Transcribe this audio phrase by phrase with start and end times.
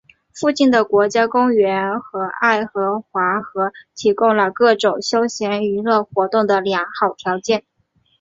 [0.33, 7.63] 附近的国家公园和爱荷华河提供了各种休闲娱乐活动的良好条件。